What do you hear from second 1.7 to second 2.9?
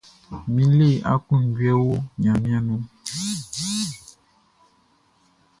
oh Gnanmien nou.